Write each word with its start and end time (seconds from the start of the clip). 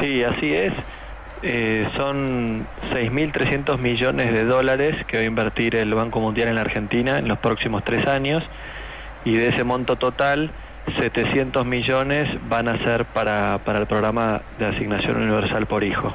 Sí, 0.00 0.22
así 0.22 0.54
es. 0.54 0.72
Eh, 1.42 1.88
son 1.96 2.66
6.300 2.92 3.78
millones 3.78 4.32
de 4.32 4.44
dólares 4.44 4.96
que 5.06 5.18
va 5.18 5.22
a 5.22 5.26
invertir 5.26 5.76
el 5.76 5.94
Banco 5.94 6.20
Mundial 6.20 6.48
en 6.48 6.54
la 6.54 6.62
Argentina 6.62 7.18
en 7.18 7.28
los 7.28 7.38
próximos 7.38 7.84
tres 7.84 8.06
años 8.06 8.42
y 9.24 9.34
de 9.34 9.48
ese 9.48 9.62
monto 9.62 9.96
total 9.96 10.50
700 11.00 11.66
millones 11.66 12.26
van 12.48 12.68
a 12.68 12.78
ser 12.84 13.04
para, 13.06 13.58
para 13.64 13.80
el 13.80 13.86
programa 13.86 14.40
de 14.58 14.66
asignación 14.66 15.16
universal 15.16 15.66
por 15.66 15.84
hijo. 15.84 16.14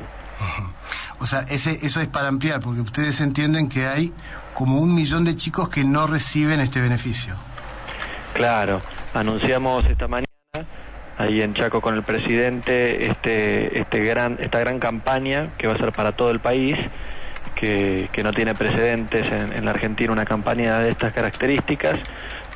O 1.19 1.25
sea, 1.25 1.41
ese, 1.41 1.77
eso 1.85 2.01
es 2.01 2.07
para 2.07 2.29
ampliar, 2.29 2.61
porque 2.61 2.81
ustedes 2.81 3.21
entienden 3.21 3.69
que 3.69 3.85
hay 3.85 4.11
como 4.53 4.79
un 4.79 4.95
millón 4.95 5.23
de 5.23 5.35
chicos 5.35 5.69
que 5.69 5.83
no 5.83 6.07
reciben 6.07 6.59
este 6.61 6.81
beneficio. 6.81 7.35
Claro, 8.33 8.81
anunciamos 9.13 9.85
esta 9.85 10.07
mañana 10.07 10.30
ahí 11.17 11.41
en 11.41 11.53
Chaco 11.53 11.81
con 11.81 11.95
el 11.95 12.03
presidente 12.03 13.07
este, 13.07 13.79
este 13.79 13.99
gran, 13.99 14.37
esta 14.39 14.59
gran 14.59 14.79
campaña 14.79 15.49
que 15.57 15.67
va 15.67 15.73
a 15.73 15.77
ser 15.77 15.91
para 15.91 16.13
todo 16.13 16.31
el 16.31 16.39
país, 16.39 16.75
que, 17.55 18.09
que 18.11 18.23
no 18.23 18.33
tiene 18.33 18.55
precedentes 18.55 19.27
en, 19.31 19.53
en 19.53 19.65
la 19.65 19.71
Argentina 19.71 20.11
una 20.11 20.25
campaña 20.25 20.79
de 20.79 20.89
estas 20.89 21.13
características, 21.13 21.99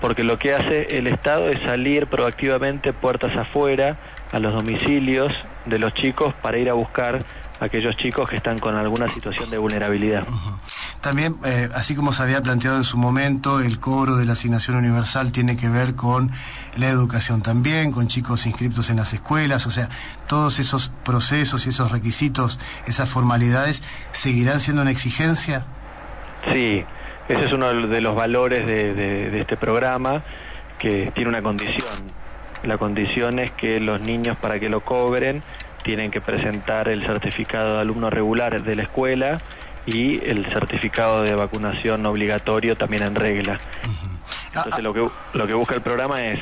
porque 0.02 0.24
lo 0.24 0.38
que 0.38 0.54
hace 0.54 0.98
el 0.98 1.08
Estado 1.08 1.50
es 1.50 1.62
salir 1.64 2.08
proactivamente 2.08 2.94
puertas 2.94 3.36
afuera 3.36 3.98
a 4.32 4.40
los 4.40 4.54
domicilios 4.54 5.32
de 5.66 5.80
los 5.80 5.94
chicos 5.94 6.34
para 6.42 6.58
ir 6.58 6.70
a 6.70 6.74
buscar 6.74 7.20
aquellos 7.60 7.96
chicos 7.98 8.30
que 8.30 8.36
están 8.36 8.60
con 8.60 8.76
alguna 8.76 9.08
situación 9.08 9.50
de 9.50 9.58
vulnerabilidad. 9.58 10.26
También, 11.06 11.36
eh, 11.46 11.70
así 11.76 11.96
como 11.96 12.14
se 12.14 12.24
había 12.24 12.42
planteado 12.42 12.78
en 12.78 12.84
su 12.84 12.98
momento, 12.98 13.60
el 13.60 13.80
cobro 13.80 14.16
de 14.16 14.26
la 14.26 14.34
asignación 14.34 14.76
universal 14.76 15.32
tiene 15.32 15.56
que 15.56 15.70
ver 15.70 15.94
con 15.94 16.32
la 16.78 16.88
educación 16.88 17.44
también, 17.44 17.92
con 17.92 18.08
chicos 18.08 18.48
inscriptos 18.48 18.90
en 18.90 18.96
las 18.96 19.14
escuelas, 19.14 19.68
o 19.68 19.70
sea, 19.70 19.88
todos 20.26 20.58
esos 20.58 20.92
procesos 21.04 21.68
y 21.68 21.70
esos 21.70 21.92
requisitos, 21.92 22.60
esas 22.88 23.08
formalidades, 23.08 23.84
¿seguirán 24.14 24.60
siendo 24.60 24.82
una 24.82 24.90
exigencia? 24.90 25.68
Sí, 26.52 26.84
ese 27.30 27.46
es 27.46 27.54
uno 27.54 27.68
de 27.72 28.02
los 28.02 28.16
valores 28.16 28.66
de, 28.66 28.96
de, 28.96 29.30
de 29.30 29.42
este 29.42 29.58
programa, 29.58 30.24
que 30.80 31.12
tiene 31.14 31.30
una 31.30 31.44
condición. 31.44 32.02
La 32.64 32.80
condición 32.80 33.38
es 33.38 33.52
que 33.52 33.80
los 33.80 34.02
niños 34.02 34.38
para 34.38 34.60
que 34.60 34.70
lo 34.70 34.80
cobren 34.80 35.44
tienen 35.84 36.10
que 36.10 36.20
presentar 36.20 36.88
el 36.88 37.04
certificado 37.06 37.76
de 37.76 37.82
alumno 37.82 38.10
regular 38.10 38.64
de 38.64 38.76
la 38.76 38.82
escuela 38.82 39.38
y 39.86 40.24
el 40.26 40.46
certificado 40.52 41.22
de 41.22 41.36
vacunación 41.36 42.06
obligatorio 42.06 42.76
también 42.76 43.04
en 43.04 43.16
regla. 43.16 43.60
Entonces 44.48 44.84
lo 44.84 44.94
que, 44.94 45.06
lo 45.34 45.48
que 45.48 45.54
busca 45.54 45.76
el 45.76 45.82
programa 45.82 46.26
es, 46.26 46.40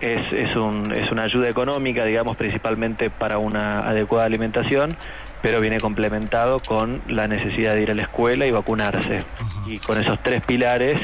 es, 0.00 0.32
es, 0.32 0.56
un, 0.56 0.92
es 0.92 1.10
una 1.10 1.24
ayuda 1.24 1.48
económica, 1.48 2.04
digamos, 2.04 2.36
principalmente 2.36 3.10
para 3.10 3.38
una 3.38 3.88
adecuada 3.88 4.26
alimentación, 4.26 4.96
pero 5.42 5.60
viene 5.60 5.80
complementado 5.80 6.60
con 6.60 7.02
la 7.08 7.26
necesidad 7.28 7.74
de 7.74 7.82
ir 7.82 7.90
a 7.90 7.94
la 7.94 8.02
escuela 8.02 8.46
y 8.46 8.50
vacunarse. 8.50 9.24
Y 9.66 9.78
con 9.78 9.98
esos 9.98 10.22
tres 10.22 10.42
pilares 10.44 11.00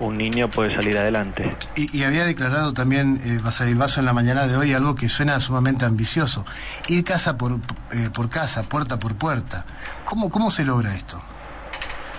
un 0.00 0.16
niño 0.16 0.48
puede 0.48 0.74
salir 0.74 0.98
adelante. 0.98 1.54
Y, 1.76 1.96
y 1.96 2.04
había 2.04 2.24
declarado 2.24 2.72
también 2.72 3.20
eh, 3.24 3.38
Vaso 3.74 4.00
en 4.00 4.06
la 4.06 4.12
mañana 4.12 4.46
de 4.46 4.56
hoy 4.56 4.72
algo 4.72 4.94
que 4.94 5.08
suena 5.08 5.38
sumamente 5.40 5.84
ambicioso, 5.84 6.44
ir 6.88 7.04
casa 7.04 7.36
por, 7.36 7.52
eh, 7.92 8.08
por 8.12 8.28
casa, 8.28 8.62
puerta 8.62 8.98
por 8.98 9.14
puerta. 9.14 9.64
¿Cómo, 10.04 10.30
¿Cómo 10.30 10.50
se 10.50 10.64
logra 10.64 10.94
esto? 10.94 11.22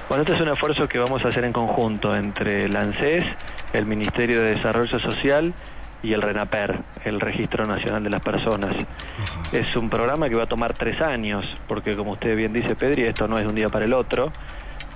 Bueno, 0.08 0.24
este 0.24 0.36
es 0.36 0.42
un 0.42 0.50
esfuerzo 0.50 0.88
que 0.88 1.00
vamos 1.00 1.24
a 1.26 1.30
hacer 1.30 1.44
en 1.44 1.54
conjunto 1.54 2.16
entre 2.16 2.66
el 2.66 2.76
ANSES, 2.76 3.24
el 3.74 3.86
Ministerio 3.86 4.42
de 4.42 4.56
Desarrollo 4.56 5.00
Social 5.00 5.54
y 6.04 6.14
el 6.14 6.22
RENAPER, 6.22 6.80
el 7.06 7.20
Registro 7.20 7.66
Nacional 7.66 8.04
de 8.04 8.10
las 8.10 8.22
Personas. 8.22 8.76
Uh 8.76 8.80
-huh. 8.80 9.54
Es 9.54 9.76
un 9.76 9.90
programa 9.90 10.28
que 10.30 10.36
va 10.36 10.44
a 10.44 10.48
tomar 10.48 10.74
tres 10.74 11.00
años, 11.02 11.46
porque 11.68 11.96
como 11.96 12.12
usted 12.12 12.36
bien 12.36 12.54
dice, 12.54 12.76
Pedri, 12.76 13.04
esto 13.04 13.28
no 13.28 13.38
es 13.38 13.44
de 13.44 13.50
un 13.50 13.56
día 13.56 13.70
para 13.70 13.86
el 13.86 13.94
otro 13.94 14.32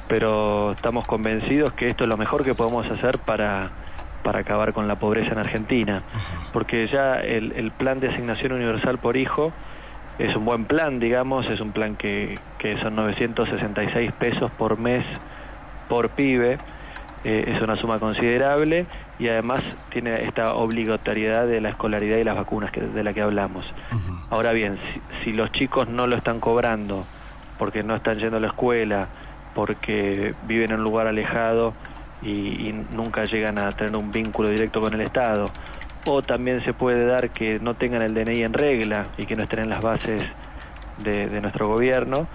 pero 0.08 0.74
estamos 0.74 1.08
convencidos 1.08 1.74
que 1.74 1.90
esto 1.90 2.04
es 2.04 2.10
lo 2.10 2.18
mejor 2.18 2.44
que 2.44 2.54
podemos 2.54 2.90
hacer 2.90 3.18
para, 3.20 3.72
para 4.24 4.40
acabar 4.40 4.74
con 4.74 4.88
la 4.88 4.98
pobreza 4.98 5.32
en 5.32 5.40
Argentina, 5.40 6.04
porque 6.54 6.88
ya 6.88 7.16
el, 7.16 7.54
el, 7.54 7.72
plan 7.72 8.00
de 8.00 8.10
asignación 8.10 8.52
universal 8.54 8.98
por 8.98 9.18
hijo 9.18 9.52
es 10.20 10.36
un 10.36 10.46
buen 10.46 10.66
plan, 10.66 11.00
digamos, 11.00 11.48
es 11.48 11.60
un 11.60 11.72
plan 11.72 11.96
que, 11.96 12.38
que 12.60 12.78
son 12.82 12.96
966 12.96 14.12
pesos 14.14 14.52
por 14.52 14.78
mes 14.78 15.06
por 15.90 16.10
pibe, 16.10 16.58
eh, 17.24 17.54
es 17.56 17.62
una 17.62 17.76
suma 17.76 18.00
considerable 18.00 18.86
y 19.18 19.28
además 19.28 19.62
tiene 19.92 20.24
esta 20.26 20.54
obligatoriedad 20.54 21.48
de 21.48 21.62
la 21.62 21.70
escolaridad 21.70 22.18
y 22.18 22.24
las 22.24 22.36
vacunas 22.36 22.72
que, 22.72 22.82
de 22.82 23.04
la 23.04 23.14
que 23.14 23.22
hablamos. 23.22 23.66
Uh 23.92 23.96
-huh. 23.96 24.26
Ahora 24.30 24.52
bien, 24.52 24.78
si, 24.94 25.02
si 25.24 25.34
los 25.34 25.52
chicos 25.52 25.88
no 25.88 26.08
lo 26.08 26.16
están 26.16 26.40
cobrando 26.40 27.06
porque 27.58 27.84
no 27.84 27.96
están 27.96 28.20
yendo 28.20 28.38
a 28.38 28.40
la 28.40 28.48
escuela, 28.48 29.08
porque 29.56 30.36
viven 30.46 30.72
en 30.72 30.80
un 30.80 30.84
lugar 30.84 31.08
alejado 31.08 31.74
y, 32.22 32.70
y, 32.70 32.86
nunca 32.92 33.26
llegan 33.26 33.58
a 33.58 33.72
tener 33.72 33.96
un 33.96 34.12
vínculo 34.12 34.50
directo 34.50 34.82
con 34.82 34.94
el 34.94 35.02
Estado. 35.02 35.50
O 36.06 36.22
también 36.22 36.64
se 36.64 36.74
puede 36.74 37.06
dar 37.06 37.32
que 37.32 37.60
no 37.60 37.74
tengan 37.74 38.04
el 38.04 38.14
DNI 38.14 38.44
en 38.44 38.54
regla 38.54 39.08
y 39.18 39.26
que 39.26 39.36
no 39.36 39.44
estén 39.44 39.60
en 39.62 39.70
las 39.70 39.82
bases 39.82 40.24
de, 41.04 41.28
de 41.28 41.42
nuestro 41.42 41.68
gobierno. 41.68 42.28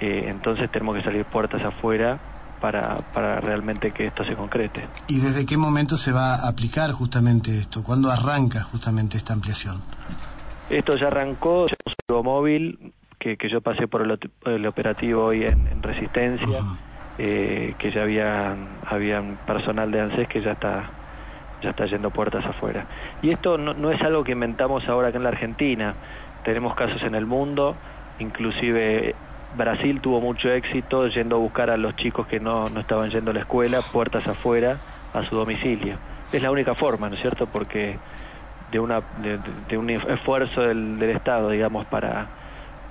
Eh, 0.00 0.24
entonces 0.26 0.70
tenemos 0.72 0.96
que 0.96 1.02
salir 1.04 1.24
puertas 1.26 1.62
afuera 1.62 2.18
para, 2.60 2.98
para 3.12 3.40
realmente 3.40 3.92
que 3.92 4.06
esto 4.06 4.24
se 4.24 4.34
concrete. 4.34 4.88
¿Y 5.06 5.20
desde 5.20 5.44
qué 5.46 5.56
momento 5.56 5.96
se 5.96 6.12
va 6.12 6.34
a 6.34 6.48
aplicar 6.48 6.92
justamente 6.92 7.56
esto? 7.56 7.84
¿Cuándo 7.84 8.10
arranca 8.10 8.62
justamente 8.62 9.16
esta 9.16 9.34
ampliación? 9.34 9.82
Esto 10.70 10.96
ya 10.96 11.08
arrancó, 11.08 11.66
ya 11.68 11.76
móvil 12.22 12.93
que, 13.24 13.38
que 13.38 13.48
yo 13.48 13.62
pasé 13.62 13.88
por 13.88 14.02
el, 14.02 14.18
el 14.44 14.66
operativo 14.66 15.24
hoy 15.24 15.44
en, 15.44 15.66
en 15.66 15.82
Resistencia, 15.82 16.58
eh, 17.16 17.74
que 17.78 17.90
ya 17.90 18.02
había, 18.02 18.54
había 18.86 19.22
personal 19.46 19.90
de 19.90 20.00
ANSES 20.02 20.28
que 20.28 20.42
ya 20.42 20.52
está 20.52 20.90
ya 21.62 21.70
está 21.70 21.86
yendo 21.86 22.10
puertas 22.10 22.44
afuera. 22.44 22.84
Y 23.22 23.30
esto 23.30 23.56
no, 23.56 23.72
no, 23.72 23.90
es 23.90 24.02
algo 24.02 24.22
que 24.22 24.32
inventamos 24.32 24.86
ahora 24.86 25.08
acá 25.08 25.16
en 25.16 25.22
la 25.22 25.30
Argentina, 25.30 25.94
tenemos 26.44 26.74
casos 26.74 27.02
en 27.02 27.14
el 27.14 27.24
mundo, 27.24 27.74
inclusive 28.18 29.14
Brasil 29.56 30.02
tuvo 30.02 30.20
mucho 30.20 30.50
éxito 30.50 31.08
yendo 31.08 31.36
a 31.36 31.38
buscar 31.38 31.70
a 31.70 31.78
los 31.78 31.96
chicos 31.96 32.26
que 32.26 32.38
no, 32.38 32.66
no 32.68 32.80
estaban 32.80 33.08
yendo 33.08 33.30
a 33.30 33.34
la 33.34 33.40
escuela, 33.40 33.80
puertas 33.80 34.26
afuera, 34.28 34.76
a 35.14 35.24
su 35.24 35.36
domicilio. 35.36 35.96
Es 36.30 36.42
la 36.42 36.50
única 36.50 36.74
forma, 36.74 37.08
¿no 37.08 37.14
es 37.14 37.22
cierto? 37.22 37.46
Porque 37.46 37.96
de, 38.70 38.78
una, 38.78 39.00
de, 39.22 39.38
de 39.66 39.78
un 39.78 39.88
esfuerzo 39.88 40.60
del, 40.60 40.98
del 40.98 41.10
Estado, 41.16 41.48
digamos, 41.48 41.86
para 41.86 42.43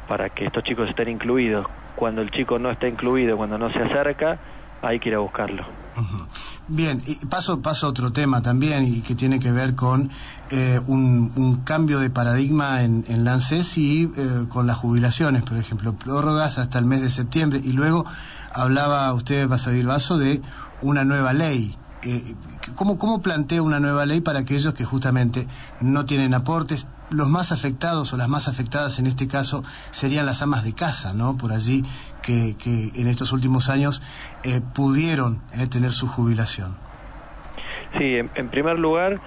para 0.08 0.30
que 0.30 0.46
estos 0.46 0.64
chicos 0.64 0.90
estén 0.90 1.10
incluidos. 1.10 1.66
Cuando 1.96 2.22
el 2.22 2.32
chico 2.32 2.60
no 2.60 2.72
está 2.72 2.88
incluido, 2.88 3.38
cuando 3.38 3.58
no 3.58 3.72
se 3.72 3.80
acerca, 3.80 4.40
hay 4.82 5.00
que 5.00 5.10
ir 5.10 5.16
a 5.16 5.20
buscarlo. 5.20 5.64
Bien, 6.68 7.02
y 7.06 7.16
paso, 7.26 7.62
paso 7.62 7.88
a 7.88 7.90
otro 7.90 8.12
tema 8.12 8.42
también 8.42 8.86
y 8.86 9.02
que 9.02 9.16
tiene 9.16 9.40
que 9.40 9.52
ver 9.52 9.76
con 9.76 10.10
eh, 10.50 10.80
un, 10.88 11.62
cambio 11.64 12.00
de 12.00 12.10
paradigma 12.10 12.84
en, 12.84 13.06
en 13.08 13.28
y 13.76 14.04
eh, 14.04 14.46
con 14.50 14.68
las 14.68 14.78
jubilaciones, 14.78 15.44
por 15.44 15.58
ejemplo, 15.58 15.94
prórrogas 15.94 16.58
hasta 16.58 16.80
el 16.80 16.86
mes 16.86 17.02
de 17.02 17.10
septiembre 17.10 17.62
y 17.64 17.74
luego 17.74 18.06
hablaba 18.54 19.14
usted, 19.14 19.48
Basabil 19.48 19.86
Vaso, 19.86 20.18
de 20.18 20.42
una 20.82 21.04
nueva 21.04 21.34
ley. 21.34 21.78
Eh, 22.04 22.36
¿cómo, 22.76 22.98
¿Cómo 22.98 23.22
plantea 23.22 23.62
una 23.62 23.80
nueva 23.80 24.06
ley 24.06 24.22
para 24.22 24.40
aquellos 24.40 24.74
que 24.74 24.84
justamente 24.84 25.48
no 25.80 26.06
tienen 26.06 26.34
aportes? 26.34 26.88
Los 27.14 27.30
más 27.30 27.52
afectados 27.52 28.14
o 28.14 28.18
las 28.18 28.28
más 28.28 28.48
afectadas 28.48 29.00
en 29.00 29.08
este 29.08 29.28
caso 29.28 29.64
serían 29.92 30.26
las 30.26 30.42
amas 30.42 30.64
de 30.64 30.74
casa, 30.74 31.14
¿no? 31.14 31.38
Por 31.38 31.52
allí 31.52 31.84
que, 32.22 32.56
que 32.58 32.90
en 33.00 33.08
estos 33.08 33.32
últimos 33.32 33.70
años 33.70 34.02
eh, 34.44 34.62
pudieron 34.74 35.42
eh, 35.54 35.68
tener 35.68 35.92
su 35.92 36.08
jubilación. 36.08 36.78
Sí, 37.98 38.18
en, 38.18 38.50
primer 38.50 38.80
lugar, 38.80 39.20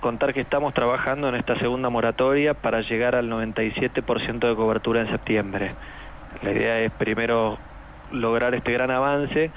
contar 0.00 0.32
que 0.32 0.40
estamos 0.40 0.72
trabajando 0.72 1.28
en 1.28 1.34
esta 1.34 1.58
segunda 1.58 1.90
moratoria 1.90 2.54
para 2.54 2.80
llegar 2.80 3.14
al 3.14 3.28
97% 3.30 4.48
de 4.48 4.56
cobertura 4.56 5.02
en 5.02 5.08
septiembre. 5.08 5.72
La 6.42 6.52
idea 6.52 6.80
es 6.80 6.90
primero 6.92 7.58
lograr 8.12 8.54
este 8.54 8.72
gran 8.72 8.90
avance, 8.90 9.50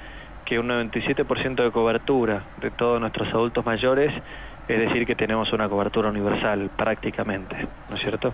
que 0.44 0.58
un 0.58 0.68
97% 0.68 1.64
de 1.64 1.70
cobertura 1.70 2.44
de 2.60 2.70
todos 2.70 3.00
nuestros 3.00 3.28
adultos 3.28 3.64
mayores 3.64 4.12
es 4.70 4.78
decir 4.78 5.04
que 5.04 5.16
tenemos 5.16 5.52
una 5.52 5.68
cobertura 5.68 6.08
universal 6.08 6.70
prácticamente, 6.76 7.66
¿no 7.88 7.96
es 7.96 8.00
cierto? 8.00 8.32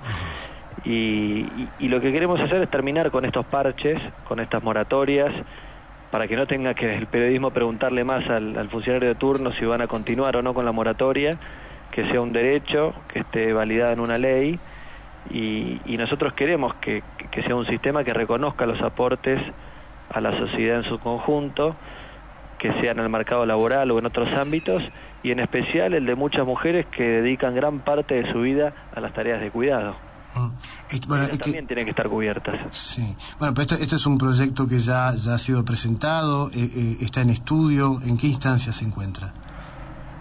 Y, 0.84 0.90
y, 0.90 1.68
y, 1.78 1.88
lo 1.88 2.00
que 2.00 2.12
queremos 2.12 2.38
hacer 2.38 2.62
es 2.62 2.70
terminar 2.70 3.10
con 3.10 3.24
estos 3.24 3.46
parches, 3.46 3.98
con 4.24 4.40
estas 4.40 4.62
moratorias, 4.62 5.32
para 6.10 6.28
que 6.28 6.36
no 6.36 6.46
tenga 6.46 6.74
que 6.74 6.94
el 6.94 7.06
periodismo 7.06 7.50
preguntarle 7.50 8.04
más 8.04 8.28
al, 8.28 8.56
al 8.58 8.68
funcionario 8.68 9.08
de 9.08 9.14
turno 9.14 9.52
si 9.52 9.64
van 9.64 9.80
a 9.80 9.86
continuar 9.86 10.36
o 10.36 10.42
no 10.42 10.52
con 10.52 10.66
la 10.66 10.72
moratoria, 10.72 11.38
que 11.90 12.04
sea 12.10 12.20
un 12.20 12.32
derecho, 12.32 12.92
que 13.08 13.20
esté 13.20 13.54
validada 13.54 13.94
en 13.94 14.00
una 14.00 14.18
ley, 14.18 14.58
y, 15.30 15.80
y 15.86 15.96
nosotros 15.96 16.34
queremos 16.34 16.74
que, 16.74 17.02
que 17.30 17.42
sea 17.44 17.56
un 17.56 17.66
sistema 17.66 18.04
que 18.04 18.12
reconozca 18.12 18.66
los 18.66 18.80
aportes 18.82 19.40
a 20.10 20.20
la 20.20 20.36
sociedad 20.38 20.76
en 20.76 20.84
su 20.84 20.98
conjunto, 20.98 21.76
que 22.58 22.72
sea 22.80 22.92
en 22.92 23.00
el 23.00 23.08
mercado 23.08 23.46
laboral 23.46 23.90
o 23.90 23.98
en 23.98 24.06
otros 24.06 24.28
ámbitos, 24.34 24.82
y 25.26 25.32
en 25.32 25.40
especial 25.40 25.92
el 25.92 26.06
de 26.06 26.14
muchas 26.14 26.46
mujeres 26.46 26.86
que 26.86 27.02
dedican 27.02 27.52
gran 27.52 27.80
parte 27.80 28.14
de 28.14 28.32
su 28.32 28.42
vida 28.42 28.72
a 28.94 29.00
las 29.00 29.12
tareas 29.12 29.40
de 29.40 29.50
cuidado. 29.50 29.96
Mm. 30.36 30.50
Bueno, 31.08 31.26
también 31.36 31.66
tienen 31.66 31.84
que 31.84 31.90
estar 31.90 32.08
cubiertas. 32.08 32.54
Sí. 32.70 33.02
Bueno, 33.40 33.52
pero 33.52 33.74
esto, 33.74 33.96
es 33.96 34.06
un 34.06 34.18
proyecto 34.18 34.68
que 34.68 34.78
ya, 34.78 35.12
ya 35.16 35.34
ha 35.34 35.38
sido 35.38 35.64
presentado, 35.64 36.48
eh, 36.50 36.70
eh, 36.72 36.96
está 37.00 37.22
en 37.22 37.30
estudio. 37.30 37.98
¿En 38.06 38.16
qué 38.16 38.28
instancia 38.28 38.70
se 38.70 38.84
encuentra? 38.84 39.32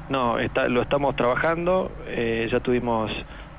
No, 0.10 0.40
está, 0.40 0.68
lo 0.70 0.82
estamos 0.82 1.16
trabajando. 1.16 1.92
Eh, 2.08 2.50
ya 2.52 2.60
tuvimos 2.62 3.12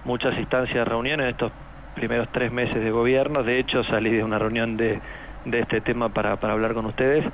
muchas 0.04 0.36
instancias 0.40 0.74
de 0.74 0.84
reuniones 0.84 1.26
en 1.26 1.30
estos 1.30 1.52
primeros 1.94 2.26
tres 2.32 2.50
meses 2.50 2.82
de 2.82 2.90
gobierno. 2.90 3.44
De 3.44 3.60
hecho, 3.60 3.84
salí 3.84 4.10
de 4.10 4.24
una 4.24 4.40
reunión 4.40 4.76
de, 4.76 5.00
de 5.44 5.60
este 5.60 5.80
tema 5.80 6.08
para, 6.08 6.40
para 6.40 6.54
hablar 6.54 6.74
con 6.74 6.86
ustedes 6.86 7.24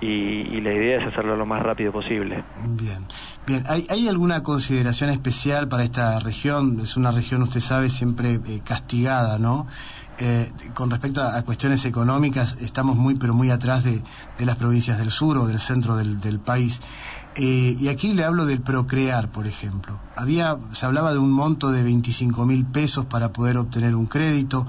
y, 0.00 0.60
la 0.60 0.72
idea 0.72 0.98
es 0.98 1.06
hacerlo 1.06 1.36
lo 1.36 1.46
más 1.46 1.62
rápido 1.62 1.92
posible. 1.92 2.42
Bien, 2.78 3.06
bien. 3.48 3.64
¿Hay, 3.68 3.86
¿Hay, 3.90 4.06
alguna 4.06 4.42
consideración 4.42 5.10
especial 5.10 5.68
para 5.68 5.82
esta 5.82 6.20
región? 6.20 6.80
Es 6.80 6.96
una 6.96 7.10
región, 7.10 7.42
usted 7.42 7.60
sabe, 7.60 7.88
siempre 7.88 8.40
eh, 8.46 8.60
castigada, 8.64 9.38
¿no? 9.38 9.66
Eh, 10.20 10.52
con 10.74 10.90
respecto 10.90 11.22
a, 11.22 11.40
cuestiones 11.42 11.84
económicas, 11.84 12.56
estamos 12.60 12.96
muy, 12.96 13.14
pero 13.14 13.34
muy 13.34 13.50
atrás 13.50 13.84
de, 13.84 14.02
las 14.38 14.56
provincias 14.56 14.98
del 14.98 15.10
sur 15.10 15.38
o 15.38 15.46
del 15.46 15.58
centro 15.60 15.96
del, 15.96 16.20
del 16.20 16.38
país. 16.38 16.80
Eh, 17.36 17.76
y 17.78 17.88
aquí 17.88 18.14
le 18.14 18.24
hablo 18.24 18.46
del 18.46 18.60
procrear, 18.60 19.30
por 19.30 19.46
ejemplo. 19.46 20.00
Había, 20.16 20.58
se 20.72 20.86
hablaba 20.86 21.12
de 21.12 21.18
un 21.18 21.30
monto 21.30 21.70
de 21.70 21.84
25 21.84 22.44
mil 22.46 22.66
pesos 22.66 23.04
para 23.04 23.32
poder 23.32 23.56
obtener 23.56 23.94
un 23.94 24.06
crédito. 24.06 24.66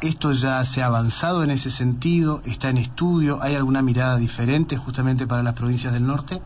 ¿Esto 0.00 0.32
ya 0.32 0.64
se 0.64 0.82
ha 0.82 0.86
avanzado 0.86 1.44
en 1.44 1.50
ese 1.50 1.70
sentido? 1.70 2.42
¿Está 2.44 2.70
en 2.70 2.78
estudio? 2.78 3.40
¿Hay 3.40 3.54
alguna 3.54 3.82
mirada 3.82 4.16
diferente 4.16 4.76
justamente 4.76 5.26
para 5.28 5.44
las 5.44 5.54
provincias 5.54 5.92
del 5.92 6.06
norte? 6.06 6.42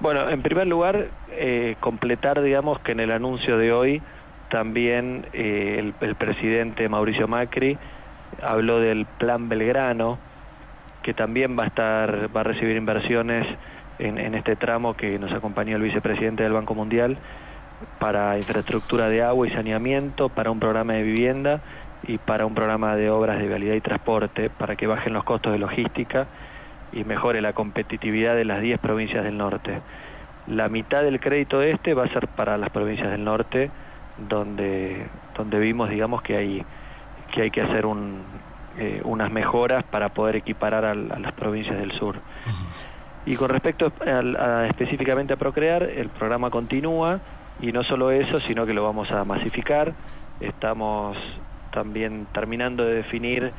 Bueno, 0.00 0.28
en 0.28 0.42
primer 0.42 0.68
lugar, 0.68 1.10
eh, 1.28 1.76
completar, 1.80 2.40
digamos, 2.40 2.78
que 2.80 2.92
en 2.92 3.00
el 3.00 3.10
anuncio 3.10 3.58
de 3.58 3.72
hoy 3.72 4.02
también 4.48 5.26
eh, 5.32 5.76
el, 5.78 5.94
el, 6.00 6.14
presidente 6.14 6.88
Mauricio 6.88 7.26
Macri 7.26 7.76
habló 8.40 8.78
del 8.78 9.06
Plan 9.06 9.48
Belgrano, 9.48 10.20
que 11.02 11.14
también 11.14 11.58
va 11.58 11.64
a 11.64 11.66
estar, 11.66 12.34
va 12.34 12.42
a 12.42 12.44
recibir 12.44 12.76
inversiones 12.76 13.46
en, 13.98 14.18
en 14.18 14.36
este 14.36 14.54
tramo 14.54 14.94
que 14.94 15.18
nos 15.18 15.32
acompañó 15.32 15.76
el 15.76 15.82
vicepresidente 15.82 16.44
del 16.44 16.52
Banco 16.52 16.76
Mundial 16.76 17.18
para 17.98 18.38
infraestructura 18.38 19.08
de 19.08 19.22
agua 19.22 19.48
y 19.48 19.50
saneamiento, 19.50 20.28
para 20.28 20.52
un 20.52 20.60
programa 20.60 20.92
de 20.94 21.02
vivienda 21.02 21.60
y 22.04 22.18
para 22.18 22.46
un 22.46 22.54
programa 22.54 22.94
de 22.94 23.10
obras 23.10 23.38
de 23.38 23.48
vialidad 23.48 23.74
y 23.74 23.80
transporte 23.80 24.48
para 24.48 24.76
que 24.76 24.86
bajen 24.86 25.12
los 25.12 25.24
costos 25.24 25.52
de 25.52 25.58
logística 25.58 26.28
y 26.92 27.04
mejore 27.04 27.40
la 27.40 27.52
competitividad 27.52 28.34
de 28.34 28.44
las 28.44 28.60
10 28.60 28.78
provincias 28.80 29.24
del 29.24 29.36
norte. 29.36 29.80
La 30.46 30.68
mitad 30.68 31.02
del 31.02 31.20
crédito 31.20 31.58
de 31.58 31.70
este 31.70 31.94
va 31.94 32.04
a 32.04 32.08
ser 32.08 32.28
para 32.28 32.56
las 32.56 32.70
provincias 32.70 33.10
del 33.10 33.24
norte, 33.24 33.70
donde, 34.28 35.06
donde 35.36 35.58
vimos, 35.58 35.90
digamos, 35.90 36.22
que 36.22 36.36
hay 36.36 36.64
que, 37.32 37.42
hay 37.42 37.50
que 37.50 37.60
hacer 37.60 37.86
un, 37.86 38.22
eh, 38.78 39.00
unas 39.04 39.30
mejoras 39.30 39.84
para 39.84 40.10
poder 40.10 40.36
equiparar 40.36 40.84
a, 40.84 40.94
las 40.94 41.32
provincias 41.32 41.76
del 41.78 41.92
sur. 41.92 42.16
Y 43.26 43.36
con 43.36 43.50
respecto 43.50 43.92
a, 44.06 44.66
específicamente 44.66 45.34
a 45.34 45.36
Procrear, 45.36 45.82
el 45.82 46.08
programa 46.08 46.48
continúa 46.48 47.20
y 47.60 47.72
no 47.72 47.82
solo 47.82 48.10
eso, 48.10 48.38
sino 48.38 48.64
que 48.64 48.72
lo 48.72 48.84
vamos 48.84 49.10
a 49.10 49.24
masificar. 49.24 49.92
Estamos 50.40 51.16
también 51.72 52.26
terminando 52.32 52.84
de 52.84 52.94
definir 52.94 53.52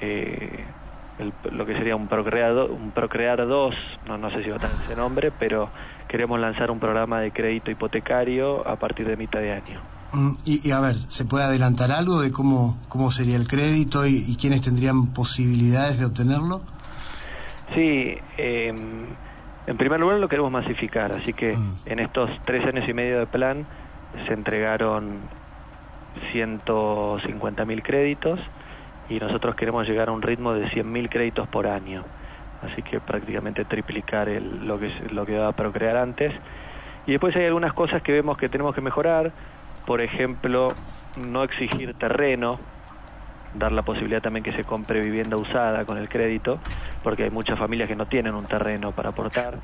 eh, 0.00 0.64
lo 1.50 1.64
que 1.64 1.74
sería 1.74 1.96
un 1.96 2.08
Procrear, 2.08 2.70
un 2.70 2.90
Procrear 2.90 3.46
2, 3.46 3.74
no, 4.06 4.18
no 4.18 4.30
sé 4.30 4.42
si 4.42 4.50
va 4.50 4.56
a 4.56 4.58
tener 4.58 4.76
ese 4.84 4.96
nombre, 4.96 5.32
pero 5.38 5.70
queremos 6.08 6.38
lanzar 6.38 6.70
un 6.70 6.78
programa 6.78 7.20
de 7.20 7.32
crédito 7.32 7.70
hipotecario 7.70 8.66
a 8.66 8.76
partir 8.76 9.06
de 9.06 9.16
mitad 9.16 9.40
de 9.40 9.52
año. 9.52 9.80
Mm, 10.12 10.32
y, 10.44 10.70
a 10.70 10.80
ver, 10.80 10.96
¿se 10.96 11.24
puede 11.24 11.44
adelantar 11.44 11.90
algo 11.90 12.20
de 12.20 12.30
cómo, 12.30 12.78
cómo 12.88 13.10
sería 13.10 13.36
el 13.36 13.48
crédito 13.48 14.06
y, 14.06 14.36
quiénes 14.40 14.60
tendrían 14.60 15.12
posibilidades 15.12 15.98
de 15.98 16.06
obtenerlo? 16.06 16.62
Sí, 17.74 18.14
em, 18.36 19.06
en 19.66 19.76
primer 19.76 19.98
lugar 19.98 20.18
lo 20.18 20.28
queremos 20.28 20.52
masificar, 20.52 21.12
así 21.12 21.32
que 21.32 21.56
mm. 21.56 21.78
en 21.86 21.98
estos 21.98 22.30
tres 22.44 22.64
años 22.66 22.88
y 22.88 22.92
medio 22.92 23.18
de 23.18 23.26
plan 23.26 23.66
se 24.26 24.32
entregaron 24.32 25.20
150.000 26.32 27.82
créditos 27.82 28.38
y 29.08 29.18
nosotros 29.18 29.54
queremos 29.54 29.86
llegar 29.86 30.08
a 30.08 30.12
un 30.12 30.22
ritmo 30.22 30.52
de 30.54 30.66
100.000 30.68 31.08
créditos 31.08 31.48
por 31.48 31.66
año. 31.66 32.04
Así 32.62 32.82
que 32.82 33.00
prácticamente 33.00 33.64
triplicar 33.64 34.28
lo, 34.28 34.78
que, 34.78 34.88
lo 35.10 35.26
que 35.26 35.38
va 35.38 35.48
a 35.48 35.52
procrear 35.52 35.96
antes. 35.96 36.32
Y 37.06 37.12
después 37.12 37.36
hay 37.36 37.44
algunas 37.44 37.72
cosas 37.72 38.02
que 38.02 38.12
vemos 38.12 38.36
que 38.38 38.48
tenemos 38.48 38.74
que 38.74 38.80
mejorar. 38.80 39.32
Por 39.84 40.00
ejemplo, 40.00 40.72
no 41.16 41.44
exigir 41.44 41.94
terreno, 41.94 42.58
dar 43.54 43.72
la 43.72 43.82
posibilidad 43.82 44.20
también 44.20 44.42
que 44.42 44.52
se 44.52 44.64
compre 44.64 45.00
vivienda 45.00 45.36
usada 45.36 45.84
con 45.84 45.98
el 45.98 46.08
crédito, 46.08 46.58
porque 47.04 47.24
hay 47.24 47.30
muchas 47.30 47.58
familias 47.58 47.88
que 47.88 47.96
no 47.96 48.06
tienen 48.06 48.34
un 48.34 48.46
terreno 48.46 48.92
para 48.92 49.10
aportar 49.10 49.58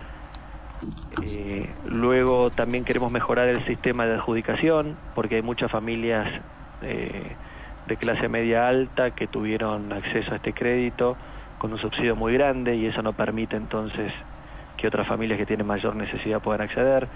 eh, 1.23 1.69
luego 1.87 2.51
también 2.51 2.85
queremos 2.85 3.13
mejorar 3.13 3.49
el 3.49 3.65
sistema 3.67 4.07
de 4.07 4.15
adjudicación, 4.15 4.97
porque 5.15 5.37
hay 5.37 5.43
muchas 5.43 5.71
familias 5.71 6.27
eh, 6.83 7.37
de 7.87 7.97
clase 7.97 8.29
media 8.29 8.69
alta 8.69 9.11
que 9.11 9.29
tuvieron 9.29 9.93
acceso 9.93 10.33
a 10.33 10.37
este 10.37 10.53
crédito 10.53 11.17
con 11.59 11.73
un 11.73 11.79
subsidio 11.79 12.17
muy 12.17 12.35
grande 12.35 12.77
y 12.77 12.87
eso 12.87 13.03
no 13.03 13.13
permite 13.13 13.57
entonces 13.57 14.13
que 14.77 14.87
otras 14.87 15.07
familias 15.07 15.39
que 15.39 15.47
tienen 15.47 15.67
mayor 15.67 15.95
necesidad 15.97 16.41
puedan 16.41 16.63
acceder. 16.63 17.09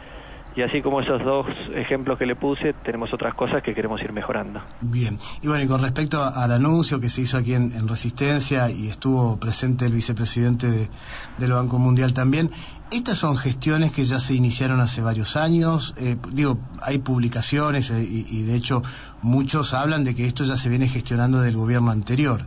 Y 0.56 0.62
así 0.62 0.81
como 0.81 1.03
esos 1.03 1.23
dos 1.23 1.47
ejemplos 1.75 2.19
que 2.19 2.25
le 2.25 2.35
puse, 2.35 2.73
tenemos 2.82 3.12
otras 3.12 3.35
cosas 3.35 3.62
que 3.62 3.75
queremos 3.75 4.00
ir 4.00 4.11
mejorando. 4.12 4.62
Bien. 4.81 5.19
Y 5.43 5.49
bueno, 5.49 5.62
y 5.62 5.67
con 5.67 5.82
respecto 5.82 6.25
al 6.25 6.50
anuncio 6.50 6.99
que 6.99 7.11
se 7.11 7.20
hizo 7.20 7.37
aquí 7.37 7.53
en, 7.53 7.87
Resistencia 7.87 8.70
y 8.70 8.88
estuvo 8.88 9.38
presente 9.38 9.85
el 9.85 9.93
vicepresidente 9.93 10.88
del 11.37 11.53
Banco 11.53 11.79
Mundial 11.79 12.14
también, 12.14 12.50
estas 12.91 13.19
son 13.19 13.37
gestiones 13.37 13.93
que 13.93 14.05
ya 14.05 14.19
se 14.19 14.32
iniciaron 14.32 14.81
hace 14.81 15.03
varios 15.03 15.37
años. 15.37 15.94
Eh, 15.99 16.17
digo, 16.32 16.58
hay 16.81 16.99
publicaciones 16.99 17.91
eh, 17.91 18.03
y, 18.03 18.43
de 18.43 18.56
hecho 18.56 18.82
muchos 19.20 19.75
hablan 19.75 20.05
de 20.05 20.14
que 20.14 20.25
esto 20.25 20.44
ya 20.44 20.56
se 20.56 20.70
viene 20.70 20.88
gestionando 20.88 21.41
del 21.41 21.56
gobierno 21.56 21.91
anterior. 21.91 22.47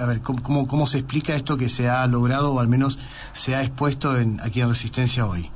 A 0.00 0.06
ver, 0.06 0.20
¿cómo, 0.20 0.66
cómo 0.66 0.86
se 0.86 0.98
explica 0.98 1.34
esto 1.34 1.56
que 1.56 1.70
se 1.70 1.88
ha 1.88 2.06
logrado 2.06 2.52
o 2.52 2.60
al 2.60 2.68
menos 2.68 2.98
se 3.32 3.56
ha 3.56 3.62
expuesto 3.62 4.18
en, 4.18 4.40
aquí 4.42 4.60
en 4.60 4.68
Resistencia 4.68 5.24
hoy? 5.26 5.50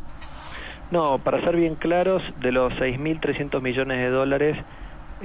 No, 0.93 1.19
para 1.21 1.41
ser 1.41 1.57
bien 1.57 1.77
claros, 1.77 2.23
de 2.41 2.53
los 2.53 2.71
6.300 2.75 3.63
millones 3.63 3.97
de 3.97 4.11
dólares 4.11 4.59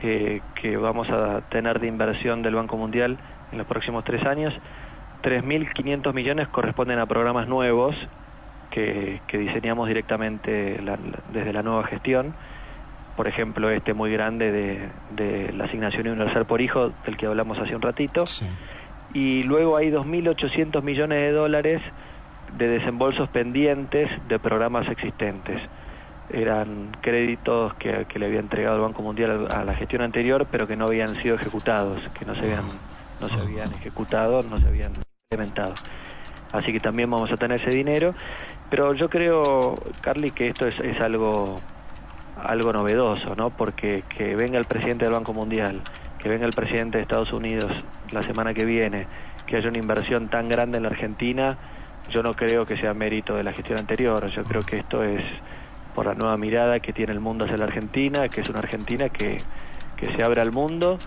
eh, 0.01 0.39
que 0.61 0.77
vamos 0.77 1.09
a 1.09 1.41
tener 1.49 1.81
de 1.81 1.87
inversión 1.87 2.41
del 2.41 2.55
Banco 2.55 2.77
Mundial 2.77 3.17
en 3.51 3.57
los 3.57 3.67
próximos 3.67 4.05
tres 4.05 4.25
años, 4.25 4.53
3.500 5.23 6.13
millones 6.13 6.47
corresponden 6.47 6.99
a 6.99 7.05
programas 7.05 7.49
nuevos 7.49 7.93
que, 8.71 9.19
diseñamos 9.29 9.89
directamente 9.89 10.79
desde 11.33 11.51
la 11.51 11.63
nueva 11.63 11.83
gestión. 11.83 12.33
Por 13.17 13.27
ejemplo, 13.27 13.69
este 13.69 13.93
muy 13.93 14.09
grande 14.09 14.89
de, 15.17 15.51
la 15.51 15.65
asignación 15.65 16.07
universal 16.07 16.45
por 16.45 16.61
hijo, 16.61 16.93
del 17.05 17.17
que 17.17 17.25
hablamos 17.25 17.59
hace 17.59 17.75
un 17.75 17.81
ratito. 17.81 18.23
Y 19.13 19.43
luego 19.43 19.75
hay 19.75 19.91
2.800 19.91 20.81
millones 20.81 21.19
de 21.19 21.31
dólares 21.33 21.81
de 22.57 22.67
desembolsos 22.67 23.29
pendientes 23.29 24.09
de 24.27 24.39
programas 24.39 24.87
existentes. 24.89 25.61
Eran 26.29 26.95
créditos 27.01 27.73
que, 27.75 28.05
le 28.15 28.25
había 28.25 28.39
entregado 28.39 28.75
el 28.75 28.81
Banco 28.81 29.01
Mundial 29.01 29.47
a 29.51 29.63
la 29.63 29.73
gestión 29.73 30.01
anterior, 30.01 30.47
pero 30.51 30.67
que 30.67 30.75
no 30.75 30.85
habían 30.85 31.15
sido 31.21 31.35
ejecutados, 31.35 31.97
que 32.17 32.25
no 32.25 32.35
se 32.35 32.41
habían, 32.41 32.65
no 33.21 33.29
se 33.29 33.41
habían 33.41 33.71
ejecutado, 33.71 34.43
no 34.43 34.57
se 34.57 34.67
habían 34.67 34.91
implementado. 35.29 35.73
Así 36.51 36.71
que 36.71 36.79
también 36.79 37.09
vamos 37.09 37.31
a 37.31 37.37
tener 37.37 37.61
ese 37.61 37.75
dinero. 37.75 38.13
Pero 38.69 38.93
yo 38.93 39.09
creo, 39.09 39.75
Carly, 40.01 40.31
que 40.31 40.47
esto 40.47 40.67
es, 40.67 40.77
es 40.79 40.99
algo, 40.99 41.59
algo 42.43 42.73
novedoso, 42.73 43.35
¿no? 43.35 43.49
Porque 43.49 44.03
que 44.09 44.35
venga 44.35 44.57
el 44.57 44.65
presidente 44.65 45.05
del 45.05 45.13
Banco 45.13 45.33
Mundial, 45.33 45.81
que 46.19 46.27
venga 46.27 46.45
el 46.45 46.53
presidente 46.53 46.97
de 46.97 47.03
Estados 47.03 47.31
Unidos 47.31 47.71
la 48.11 48.23
semana 48.23 48.53
que 48.53 48.65
viene, 48.65 49.07
que 49.45 49.57
haya 49.57 49.69
una 49.69 49.77
inversión 49.77 50.27
tan 50.27 50.49
grande 50.49 50.77
en 50.77 50.83
la 50.83 50.89
Argentina, 50.89 51.57
yo 52.09 52.23
no 52.23 52.33
creo 52.33 52.65
que 52.65 52.77
sea 52.77 52.93
mérito 52.93 53.35
de 53.35 53.43
la 53.43 53.53
gestión 53.53 53.79
anterior, 53.79 54.27
yo 54.27 54.43
creo 54.43 54.61
que 54.63 54.77
esto 54.77 55.03
es 55.03 55.23
por 55.93 56.05
la 56.05 56.13
nueva 56.13 56.37
mirada 56.37 56.79
que 56.79 56.93
tiene 56.93 57.11
el 57.11 57.19
mundo 57.19 57.45
hacia 57.45 57.57
la 57.57 57.65
Argentina, 57.65 58.29
que 58.29 58.41
es 58.41 58.49
una 58.49 58.59
Argentina 58.59 59.09
que, 59.09 59.37
que 59.95 60.15
se 60.15 60.23
abre 60.23 60.41
al 60.41 60.51
mundo 60.51 60.97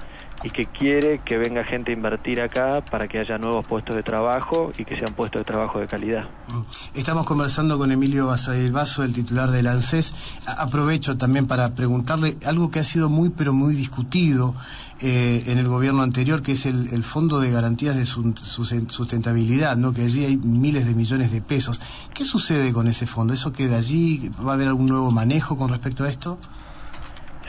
y 0.43 0.51
que 0.51 0.67
quiere 0.67 1.21
que 1.25 1.37
venga 1.39 1.65
gente 1.65 1.91
a 1.93 1.95
invertir 1.95 2.41
acá 2.41 2.83
para 2.91 3.09
que 3.09 3.19
haya 3.19 3.39
nuevos 3.39 3.67
puestos 3.67 3.95
de 3.95 4.03
trabajo 4.03 4.73
y 4.79 4.85
que 4.85 4.99
sean 4.99 5.15
puestos 5.15 5.41
de 5.41 5.45
trabajo 5.45 5.81
de 5.81 5.87
calidad. 5.87 6.25
Mm. 6.49 6.99
Estamos 6.99 7.27
conversando 7.27 7.77
con 7.79 7.93
Emilio 7.93 8.27
Basavilbaso, 8.27 9.05
el 9.05 9.15
titular 9.15 9.51
del 9.51 9.67
ANSES. 9.67 10.15
Aprovecho 10.47 11.19
también 11.19 11.47
para 11.47 11.75
preguntarle 11.75 12.37
algo 12.47 12.71
que 12.71 12.81
ha 12.81 12.85
sido 12.85 13.09
muy 13.09 13.31
pero 13.31 13.53
muy 13.53 13.75
discutido 13.75 14.55
eh, 15.03 15.45
en 15.47 15.59
el 15.59 15.69
gobierno 15.69 16.03
anterior, 16.03 16.43
que 16.43 16.53
es 16.53 16.67
el, 16.67 17.05
Fondo 17.05 17.41
de 17.41 17.51
Garantías 17.51 17.97
de 17.97 18.05
Sustentabilidad, 18.05 19.77
¿no? 19.77 19.93
que 19.93 20.03
allí 20.03 20.25
hay 20.25 20.37
miles 20.37 20.87
de 20.87 20.95
millones 20.95 21.33
de 21.33 21.41
pesos. 21.41 21.81
¿Qué 22.15 22.25
sucede 22.25 22.73
con 22.73 22.87
ese 22.87 23.07
fondo? 23.07 23.33
¿Eso 23.33 23.53
queda 23.53 23.79
allí? 23.79 24.31
¿Va 24.47 24.53
a 24.53 24.55
haber 24.55 24.69
algún 24.69 24.87
nuevo 24.87 25.11
manejo 25.11 25.57
con 25.57 25.71
respecto 25.71 26.05
a 26.05 26.11
esto? 26.11 26.39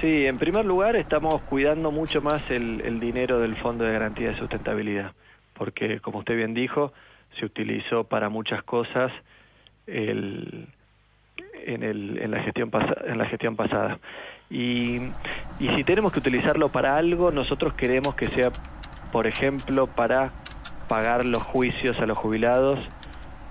Sí, 0.02 0.26
en 0.26 0.40
primer 0.40 0.66
lugar 0.66 0.96
estamos 0.96 1.40
cuidando 1.44 1.92
mucho 1.92 2.22
más 2.22 2.50
el, 2.50 3.00
dinero 3.00 3.40
del 3.40 3.56
Fondo 3.58 3.84
de 3.84 3.94
Garantía 3.94 4.30
de 4.32 4.38
Sustentabilidad, 4.40 5.12
porque 5.54 6.00
como 6.00 6.20
usted 6.20 6.36
bien 6.36 6.56
dijo, 6.56 6.92
se 7.40 7.46
utilizó 7.46 8.04
para 8.06 8.28
muchas 8.28 8.64
cosas 8.64 9.12
el, 9.86 10.68
en, 11.68 11.84
el, 11.84 12.18
en, 12.18 12.32
la 12.32 12.42
gestión 12.42 12.72
en 13.06 13.18
la 13.20 13.26
gestión 13.28 13.56
pasada. 13.56 14.00
Y, 14.50 15.02
y 15.60 15.70
si 15.76 15.84
tenemos 15.84 16.12
que 16.12 16.18
utilizarlo 16.18 16.70
para 16.70 16.98
algo, 16.98 17.30
nosotros 17.30 17.76
queremos 17.76 18.16
que 18.16 18.28
sea, 18.30 18.50
por 19.12 19.28
ejemplo, 19.28 19.86
para 19.86 20.32
pagar 20.88 21.28
los 21.28 21.44
juicios 21.44 22.00
a 22.00 22.08
los 22.08 22.18
jubilados, 22.18 22.80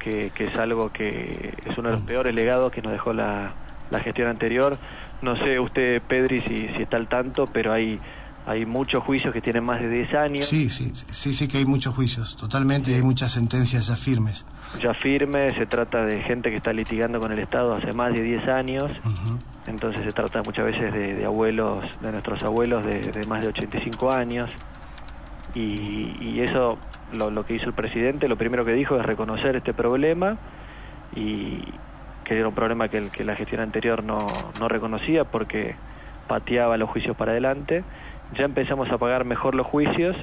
que, 0.00 0.33
que 0.35 0.47
es 0.47 0.59
algo 0.59 0.92
que 0.92 1.54
es 1.64 1.78
uno 1.78 1.90
de 1.90 1.95
los 1.95 2.04
peores 2.04 2.35
legados 2.35 2.73
que 2.73 2.83
nos 2.83 2.90
dejó 2.90 3.12
la, 3.12 3.54
la 3.90 4.00
gestión 4.00 4.28
anterior. 4.28 4.78
No 5.23 5.37
sé 5.45 5.61
usted, 5.61 6.00
Pedri, 6.03 6.41
si, 6.43 6.69
si 6.69 6.83
está 6.83 6.97
al 6.97 7.09
tanto, 7.09 7.47
pero 7.47 7.73
hay 7.73 8.00
hay 8.47 8.67
muchos 8.67 9.03
juicios 9.05 9.33
que 9.33 9.41
tienen 9.41 9.65
más 9.65 9.81
de 9.81 9.89
10 9.89 10.15
años. 10.15 10.49
Sí, 10.49 10.71
sí, 10.71 10.93
sí, 10.95 11.33
sí 11.35 11.49
que 11.49 11.59
hay 11.59 11.67
muchos 11.67 11.95
juicios, 11.95 12.37
totalmente, 12.37 12.95
hay 12.95 13.03
muchas 13.03 13.33
sentencias 13.33 13.87
ya 13.89 13.97
firmes. 13.97 14.47
Ya 14.83 14.95
firmes, 14.95 15.55
se 15.57 15.67
trata 15.67 16.05
de 16.05 16.23
gente 16.23 16.50
que 16.50 16.57
está 16.57 16.73
litigando 16.73 17.21
con 17.21 17.33
el 17.33 17.39
Estado 17.39 17.75
hace 17.75 17.93
más 17.93 18.12
de 18.15 18.23
10 18.23 18.49
años, 18.49 18.91
entonces 19.67 20.03
se 20.05 20.12
trata 20.12 20.43
muchas 20.43 20.65
veces 20.65 20.93
de, 20.93 21.25
abuelos, 21.25 21.85
de 22.00 22.12
nuestros 22.12 22.43
abuelos 22.43 22.85
de, 22.85 23.25
más 23.29 23.43
de 23.43 23.49
85 23.49 24.12
años, 24.12 24.50
y, 25.55 26.17
y 26.21 26.41
eso, 26.41 26.79
lo, 27.12 27.31
lo, 27.31 27.45
que 27.45 27.55
hizo 27.55 27.67
el 27.67 27.75
presidente, 27.75 28.27
lo 28.27 28.37
primero 28.37 28.65
que 28.65 28.73
dijo 28.73 28.99
es 28.99 29.05
reconocer 29.05 29.57
este 29.57 29.75
problema 29.75 30.39
y 31.15 31.59
que 32.31 32.39
era 32.39 32.47
un 32.49 32.55
problema 32.55 32.89
que, 32.89 32.97
el, 32.97 33.11
que 33.11 33.25
la 33.25 33.35
gestión 33.35 33.61
anterior 33.61 34.05
no, 34.05 34.53
no 34.55 34.69
reconocía 34.69 35.25
porque 35.25 35.81
pateaba 36.29 36.77
los 36.77 36.89
juicios 36.89 37.17
para 37.17 37.33
adelante. 37.33 37.87
Ya 38.31 38.45
empezamos 38.45 38.89
a 38.93 38.99
pagar 38.99 39.25
mejor 39.25 39.57
los 39.57 39.67
juicios 39.67 40.15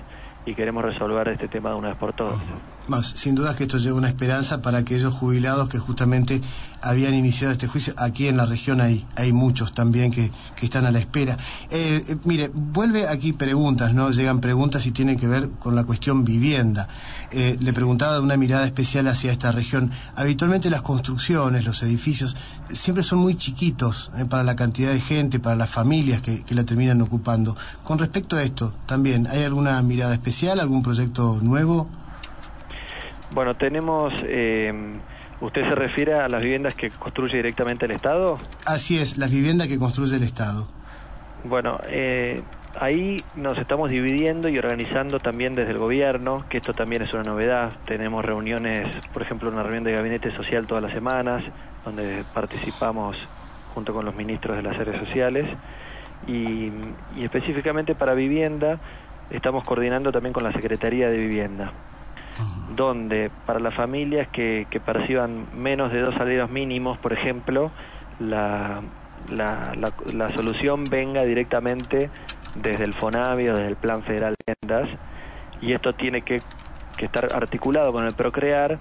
y 0.48 0.56
queremos 0.56 0.82
resolver 0.82 1.28
este 1.28 1.50
tema 1.50 1.72
de 1.72 1.76
una 1.76 1.90
vez 1.90 1.98
por 1.98 2.14
todas. 2.14 2.40
Más, 2.88 3.06
sin 3.06 3.36
duda 3.36 3.54
que 3.54 3.64
esto 3.64 3.78
lleva 3.78 3.98
una 3.98 4.08
esperanza 4.08 4.62
para 4.62 4.78
aquellos 4.78 5.14
jubilados 5.14 5.68
que 5.68 5.78
justamente 5.78 6.42
habían 6.82 7.14
iniciado 7.14 7.52
este 7.52 7.68
juicio. 7.68 7.94
Aquí 7.98 8.30
en 8.30 8.38
la 8.38 8.46
región 8.46 8.80
hay, 8.80 9.06
hay 9.18 9.34
muchos 9.34 9.74
también 9.74 10.10
que, 10.10 10.32
que 10.56 10.66
están 10.66 10.86
a 10.86 10.92
la 10.92 11.00
espera. 11.00 11.38
Eh, 11.70 12.02
eh, 12.08 12.16
mire, 12.24 12.50
vuelve 12.54 13.10
aquí 13.10 13.34
preguntas, 13.34 13.94
¿no? 13.94 14.12
Llegan 14.12 14.40
preguntas 14.40 14.86
y 14.86 14.92
tienen 14.92 15.20
que 15.20 15.28
ver 15.28 15.50
con 15.60 15.76
la 15.76 15.84
cuestión 15.84 16.24
vivienda. 16.24 16.88
Eh, 17.32 17.58
le 17.60 17.74
preguntaba 17.74 18.14
de 18.14 18.22
una 18.22 18.38
mirada 18.38 18.66
especial 18.66 19.10
hacia 19.10 19.34
esta 19.34 19.52
región. 19.52 19.92
Habitualmente 20.16 20.70
las 20.70 20.82
construcciones, 20.82 21.66
los 21.66 21.84
edificios, 21.84 22.38
siempre 22.70 23.04
son 23.04 23.20
muy 23.20 23.36
chiquitos 23.36 24.12
para 24.30 24.44
la 24.44 24.56
cantidad 24.56 24.94
de 24.94 25.02
gente, 25.02 25.40
para 25.40 25.58
las 25.58 25.70
familias 25.70 26.22
que, 26.22 26.44
que 26.44 26.56
la 26.56 26.64
terminan 26.64 27.02
ocupando. 27.02 27.58
Con 27.84 28.00
respecto 28.00 28.38
a 28.38 28.44
esto, 28.44 28.74
también, 28.86 29.28
¿hay 29.28 29.44
alguna 29.44 29.82
mirada 29.82 30.14
especial, 30.14 30.37
algún 30.46 30.84
proyecto 30.84 31.40
nuevo? 31.42 31.88
Bueno, 33.32 33.56
tenemos... 33.56 34.14
Eh, 34.24 34.72
¿Usted 35.40 35.70
se 35.70 35.76
refiere 35.76 36.16
a 36.16 36.28
las 36.28 36.42
viviendas 36.42 36.74
que 36.74 36.90
construye 36.90 37.38
directamente 37.38 37.86
el 37.86 37.92
Estado? 37.92 38.40
Así 38.66 38.98
es, 38.98 39.18
las 39.20 39.30
viviendas 39.30 39.68
que 39.68 39.78
construye 39.78 40.16
el 40.16 40.24
Estado. 40.24 40.68
Bueno, 41.44 41.78
eh, 41.88 42.42
ahí 42.80 43.18
nos 43.36 43.56
estamos 43.60 43.92
dividiendo 43.92 44.50
y 44.50 44.58
organizando 44.58 45.20
también 45.20 45.54
desde 45.54 45.74
el 45.74 45.78
gobierno, 45.78 46.46
que 46.50 46.58
esto 46.58 46.74
también 46.74 47.04
es 47.04 47.14
una 47.14 47.22
novedad. 47.22 47.72
Tenemos 47.86 48.26
reuniones, 48.26 48.88
por 49.14 49.22
ejemplo, 49.22 49.52
una 49.52 49.62
reunión 49.62 49.84
de 49.84 49.92
gabinete 49.92 50.36
social 50.36 50.66
todas 50.66 50.82
las 50.82 50.94
semanas, 50.94 51.44
donde 51.86 52.24
participamos 52.34 53.16
junto 53.76 53.94
con 53.94 54.06
los 54.06 54.16
ministros 54.16 54.58
de 54.58 54.64
las 54.64 54.76
áreas 54.80 55.06
sociales. 55.06 55.46
Y, 56.26 56.72
y 57.16 57.24
específicamente 57.24 57.94
para 57.94 58.16
vivienda, 58.16 58.80
estamos 59.30 59.64
coordinando 59.64 60.12
también 60.12 60.34
con 60.34 60.44
la 60.44 60.52
Secretaría 60.52 61.10
de 61.10 61.18
Vivienda 61.18 61.72
donde 62.76 63.32
para 63.46 63.60
las 63.60 63.74
familias 63.76 64.28
que, 64.30 64.68
que 64.70 64.80
perciban 64.80 65.48
menos 65.60 65.92
de 65.92 66.02
dos 66.02 66.14
salarios 66.14 66.50
mínimos, 66.50 66.98
por 67.00 67.14
ejemplo, 67.14 67.72
la, 68.20 68.82
la, 69.30 69.74
la, 70.14 70.36
solución 70.36 70.84
venga 70.84 71.24
directamente 71.24 72.10
desde 72.56 72.84
el 72.84 72.94
FONAVI 72.94 73.50
o 73.50 73.56
desde 73.56 73.70
el 73.70 73.76
Plan 73.76 74.04
Federal 74.04 74.36
de 74.36 74.54
Viviendas, 74.62 75.00
y 75.62 75.74
esto 75.74 75.94
tiene 75.94 76.22
que, 76.22 76.42
que 76.98 77.06
estar 77.06 77.28
articulado 77.34 77.92
con 77.92 78.06
el 78.06 78.14
Procrear, 78.14 78.78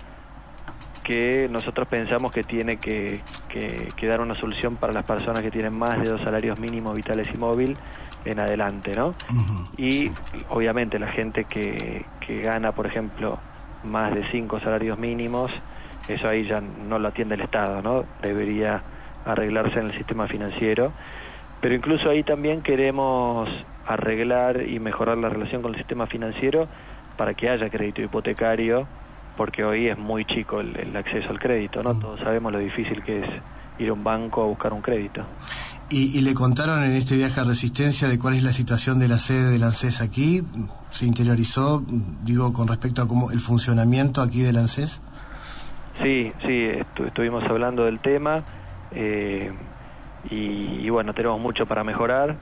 que 1.06 1.48
nosotros 1.48 1.86
pensamos 1.86 2.32
que 2.32 2.42
tiene 2.42 2.78
que, 2.78 3.20
que, 3.48 4.06
dar 4.08 4.20
una 4.20 4.34
solución 4.34 4.75
para 4.75 4.92
las 4.92 5.04
personas 5.04 5.40
que 5.40 5.52
tienen 5.52 5.72
más 5.72 6.00
de 6.00 6.08
dos 6.08 6.20
salarios 6.20 6.58
mínimos 6.58 6.96
vitales 6.96 7.28
y 7.32 7.36
móvil 7.38 7.76
en 8.25 8.40
adelante, 8.40 8.96
¿no? 8.96 9.14
Y 9.76 10.10
obviamente 10.48 10.98
la 10.98 11.06
gente 11.06 11.44
que, 11.44 12.04
que 12.18 12.42
gana, 12.42 12.72
por 12.72 12.88
ejemplo, 12.88 13.38
más 13.84 14.12
de 14.16 14.28
cinco 14.32 14.58
salarios 14.58 14.98
mínimos, 14.98 15.52
eso 16.08 16.28
ahí 16.28 16.44
ya 16.44 16.60
no 16.60 16.98
lo 16.98 17.06
atiende 17.06 17.36
el 17.36 17.42
Estado, 17.42 17.82
¿no? 17.82 18.04
Debería 18.20 18.82
arreglarse 19.25 19.78
en 19.78 19.86
el 19.86 19.96
sistema 19.96 20.26
financiero. 20.26 20.90
Pero 21.60 21.72
incluso 21.76 22.10
ahí 22.10 22.25
también 22.25 22.62
queremos 22.62 23.48
arreglar 23.86 24.60
y 24.68 24.80
mejorar 24.80 25.18
la 25.18 25.28
relación 25.28 25.62
con 25.62 25.70
el 25.70 25.78
sistema 25.78 26.08
financiero 26.08 26.66
para 27.16 27.34
que 27.34 27.48
haya 27.48 27.70
crédito 27.70 28.02
hipotecario, 28.02 28.88
porque 29.36 29.64
hoy 29.64 29.88
es 29.88 29.98
muy 29.98 30.24
chico 30.24 30.60
el, 30.60 30.96
acceso 30.96 31.30
al 31.30 31.38
crédito, 31.38 31.82
¿no? 31.82 31.98
Todos 31.98 32.20
sabemos 32.20 32.52
lo 32.52 32.58
difícil 32.58 33.02
que 33.02 33.20
es 33.20 33.26
ir 33.78 33.90
a 33.90 33.92
un 33.92 34.02
banco 34.02 34.42
a 34.42 34.46
buscar 34.46 34.72
un 34.72 34.82
crédito. 34.82 35.24
¿Y, 35.88 36.20
le 36.22 36.34
contaron 36.34 36.82
en 36.82 36.96
este 36.96 37.14
viaje 37.14 37.40
a 37.40 37.44
Resistencia 37.44 38.08
de 38.08 38.18
cuál 38.18 38.34
es 38.34 38.42
la 38.42 38.52
situación 38.52 38.98
de 38.98 39.06
la 39.06 39.18
sede 39.18 39.50
del 39.50 39.62
ANSES 39.62 40.00
aquí? 40.00 40.42
¿Se 40.90 41.06
interiorizó, 41.06 41.84
digo, 42.24 42.52
con 42.52 42.66
respecto 42.66 43.02
a 43.02 43.08
cómo 43.08 43.30
el 43.30 43.40
funcionamiento 43.40 44.20
aquí 44.20 44.42
del 44.42 44.56
ANSES? 44.56 45.00
Sí, 46.02 46.32
sí, 46.44 46.70
estuvimos 47.06 47.44
hablando 47.44 47.84
del 47.84 48.00
tema 48.00 48.42
eh, 48.90 49.52
y, 50.28 50.88
bueno, 50.90 51.14
tenemos 51.14 51.40
mucho 51.40 51.66
para 51.66 51.84
mejorar. 51.84 52.36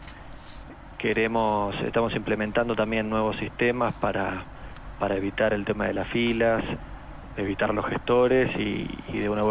Queremos, 0.96 1.74
estamos 1.84 2.14
implementando 2.16 2.74
también 2.74 3.10
nuevos 3.10 3.36
sistemas 3.36 3.92
para, 3.94 4.44
para 4.98 5.16
evitar 5.16 5.52
el 5.52 5.64
tema 5.64 5.86
de 5.86 5.94
las 5.94 6.08
filas, 6.08 6.64
evitar 7.36 7.74
los 7.74 7.86
gestores 7.86 8.54
y, 8.56 8.86
de, 9.12 9.28
una, 9.28 9.42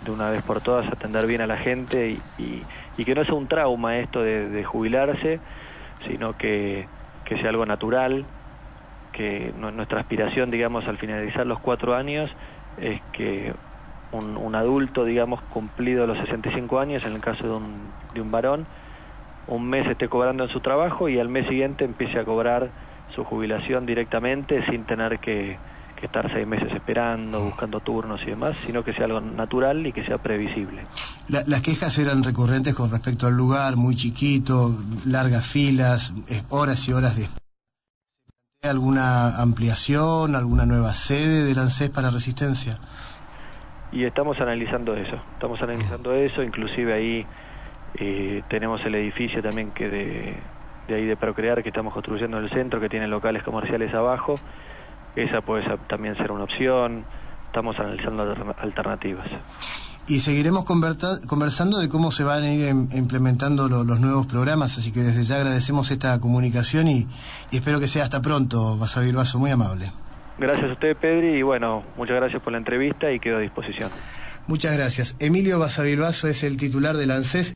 de 0.00 0.10
una 0.10 0.30
vez 0.30 0.42
por 0.42 0.60
todas 0.60 0.90
atender 0.90 1.26
bien 1.26 1.40
a 1.40 1.46
la 1.46 1.58
gente 1.58 2.18
y 2.38 2.64
y 2.96 3.04
que 3.04 3.14
no 3.14 3.24
sea 3.24 3.34
un 3.34 3.46
trauma 3.46 3.98
esto 3.98 4.22
de, 4.22 4.64
jubilarse, 4.64 5.40
sino 6.06 6.36
que, 6.36 6.88
sea 7.28 7.50
algo 7.50 7.66
natural, 7.66 8.24
que 9.12 9.52
nuestra 9.56 10.00
aspiración, 10.00 10.50
digamos, 10.50 10.86
al 10.86 10.98
finalizar 10.98 11.46
los 11.46 11.60
cuatro 11.60 11.94
años 11.94 12.30
es 12.78 13.00
que 13.12 13.54
un, 14.12 14.54
adulto, 14.54 15.04
digamos, 15.04 15.42
cumplido 15.42 16.06
los 16.06 16.18
65 16.18 16.78
años, 16.78 17.04
en 17.04 17.12
el 17.12 17.20
caso 17.20 17.44
de 17.44 17.50
un, 17.50 17.92
de 18.14 18.20
un 18.20 18.30
varón, 18.30 18.66
un 19.46 19.68
mes 19.68 19.86
esté 19.86 20.08
cobrando 20.08 20.44
en 20.44 20.50
su 20.50 20.60
trabajo 20.60 21.08
y 21.08 21.18
al 21.18 21.28
mes 21.28 21.46
siguiente 21.48 21.84
empiece 21.84 22.18
a 22.18 22.24
cobrar 22.24 22.70
su 23.14 23.24
jubilación 23.24 23.86
directamente 23.86 24.64
sin 24.66 24.84
tener 24.84 25.18
que, 25.18 25.56
que 25.96 26.06
estar 26.06 26.30
seis 26.32 26.46
meses 26.46 26.70
esperando, 26.72 27.44
buscando 27.44 27.80
turnos 27.80 28.20
y 28.22 28.26
demás, 28.26 28.56
sino 28.58 28.84
que 28.84 28.92
sea 28.92 29.06
algo 29.06 29.20
natural 29.20 29.86
y 29.86 29.92
que 29.92 30.04
sea 30.04 30.18
previsible. 30.18 30.82
las 31.28 31.62
quejas 31.62 31.98
eran 31.98 32.22
recurrentes 32.22 32.74
con 32.74 32.90
respecto 32.90 33.26
al 33.26 33.36
lugar, 33.36 33.76
muy 33.76 33.96
chiquito, 33.96 34.76
largas 35.06 35.46
filas, 35.46 36.12
horas 36.50 36.86
y 36.88 36.92
horas 36.92 37.16
de 37.16 37.28
alguna 38.68 39.40
ampliación, 39.40 40.34
alguna 40.34 40.66
nueva 40.66 40.92
sede 40.94 41.44
del 41.44 41.58
ANSES 41.58 41.90
para 41.90 42.10
Resistencia? 42.10 42.78
Y 43.92 44.04
estamos 44.04 44.38
analizando 44.40 44.94
eso, 44.96 45.14
estamos 45.34 45.60
analizando 45.62 46.12
eso, 46.12 46.42
inclusive 46.42 46.92
ahí 46.92 47.26
eh, 47.94 48.42
tenemos 48.48 48.84
el 48.84 48.96
edificio 48.96 49.40
también 49.42 49.70
que 49.70 49.88
de, 49.88 50.36
de 50.86 50.94
ahí 50.94 51.04
de 51.04 51.16
Procrear 51.16 51.62
que 51.62 51.70
estamos 51.70 51.92
construyendo 51.92 52.38
en 52.38 52.44
el 52.44 52.50
centro, 52.50 52.80
que 52.80 52.88
tiene 52.88 53.08
locales 53.08 53.42
comerciales 53.42 53.92
abajo, 53.94 54.36
esa 55.16 55.40
puede 55.40 55.64
también 55.88 56.16
ser 56.16 56.30
una 56.30 56.44
opción. 56.44 57.04
Estamos 57.46 57.78
analizando 57.78 58.54
alternativas. 58.58 59.26
Y 60.08 60.20
seguiremos 60.20 60.64
conversando 60.64 61.78
de 61.78 61.88
cómo 61.88 62.12
se 62.12 62.22
van 62.22 62.44
a 62.44 62.52
ir 62.52 62.68
implementando 62.92 63.68
los 63.68 63.98
nuevos 63.98 64.26
programas, 64.26 64.78
así 64.78 64.92
que 64.92 65.00
desde 65.00 65.24
ya 65.24 65.36
agradecemos 65.36 65.90
esta 65.90 66.20
comunicación 66.20 66.86
y, 66.86 67.08
espero 67.50 67.80
que 67.80 67.88
sea 67.88 68.04
hasta 68.04 68.22
pronto, 68.22 68.76
Basavilbaso, 68.76 69.38
muy 69.38 69.50
amable. 69.50 69.90
Gracias 70.38 70.68
a 70.68 70.72
usted, 70.74 70.96
Pedri, 70.96 71.38
y 71.38 71.42
bueno, 71.42 71.82
muchas 71.96 72.16
gracias 72.16 72.40
por 72.42 72.52
la 72.52 72.58
entrevista 72.58 73.10
y 73.10 73.18
quedo 73.18 73.38
a 73.38 73.40
disposición. 73.40 73.90
Muchas 74.46 74.76
gracias. 74.76 75.16
Emilio 75.18 75.58
Basavilbaso 75.58 76.28
es 76.28 76.44
el 76.44 76.56
titular 76.56 76.96
del 76.96 77.10
ANSES. 77.10 77.54